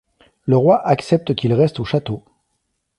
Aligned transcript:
Le 0.47 0.57
roi 0.57 0.83
accepte 0.87 1.35
qu'ils 1.35 1.53
restent 1.53 1.79
au 1.79 1.85
château. 1.85 2.23